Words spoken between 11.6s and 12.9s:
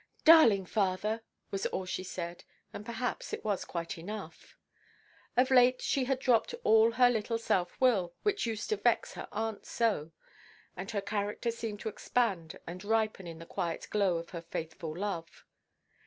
to expand and